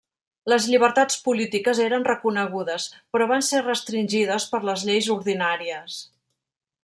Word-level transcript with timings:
Les 0.51 0.63
llibertats 0.69 1.17
polítiques 1.25 1.81
eren 1.87 2.07
reconegudes, 2.07 2.87
però 3.17 3.27
van 3.33 3.45
ser 3.49 3.63
restringides 3.67 4.49
per 4.55 4.61
les 4.71 4.87
lleis 4.89 5.11
ordinàries. 5.17 6.01